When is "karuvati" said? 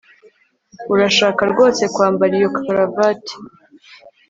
2.57-3.33